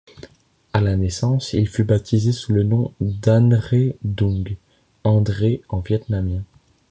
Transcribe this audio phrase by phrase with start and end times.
[0.73, 4.57] À la naissance, il fut baptisé sous le nom d'Anrê Dũng,
[5.03, 6.41] André en vietnamien.